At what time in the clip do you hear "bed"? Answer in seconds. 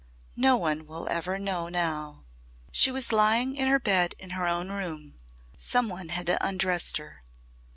3.79-4.15